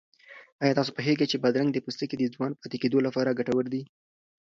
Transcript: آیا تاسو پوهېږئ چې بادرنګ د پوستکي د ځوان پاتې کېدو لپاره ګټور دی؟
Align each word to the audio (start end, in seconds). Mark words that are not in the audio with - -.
آیا 0.63 0.77
تاسو 0.79 0.91
پوهېږئ 0.97 1.25
چې 1.31 1.41
بادرنګ 1.43 1.69
د 1.73 1.77
پوستکي 1.85 2.15
د 2.17 2.23
ځوان 2.33 2.51
پاتې 2.61 2.77
کېدو 2.83 2.97
لپاره 3.07 3.37
ګټور 3.39 3.65
دی؟ 3.73 3.81